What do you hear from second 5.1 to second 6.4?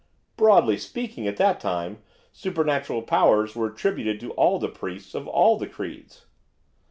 of all the creeds.